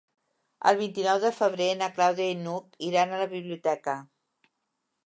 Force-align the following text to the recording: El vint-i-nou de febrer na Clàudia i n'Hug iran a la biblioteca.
El 0.69 0.79
vint-i-nou 0.79 1.19
de 1.25 1.31
febrer 1.41 1.67
na 1.83 1.91
Clàudia 1.99 2.33
i 2.37 2.39
n'Hug 2.41 2.81
iran 2.89 3.15
a 3.15 3.21
la 3.27 3.31
biblioteca. 3.37 3.99